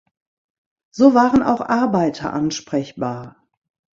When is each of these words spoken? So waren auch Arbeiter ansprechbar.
So 0.89 1.13
waren 1.13 1.43
auch 1.43 1.61
Arbeiter 1.61 2.33
ansprechbar. 2.33 3.35